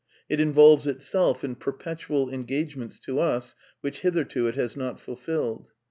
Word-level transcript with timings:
It 0.27 0.39
involves 0.41 0.87
itself 0.87 1.43
in 1.43 1.53
per 1.53 1.71
petual 1.73 2.33
engagements 2.33 2.97
to 3.01 3.19
us 3.19 3.53
which 3.81 3.99
hitherto 3.99 4.47
it 4.47 4.55
has 4.55 4.75
not 4.75 4.99
ful 4.99 5.15
filled. 5.15 5.73